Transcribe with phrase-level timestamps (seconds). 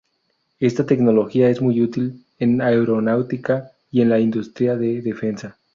[0.59, 5.59] Esta tecnología es muy útil en aeronáutica y en la industria de defensa.